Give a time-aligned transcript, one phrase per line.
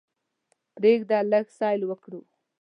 [0.75, 2.21] پریږده لږ سیل وکړو.